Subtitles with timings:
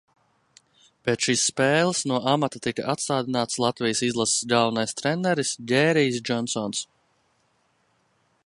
[1.07, 6.83] Pēc šīs spēles no amata tika atstādināts Latvijas izlases galvenais treneris Gērijs Džonsons.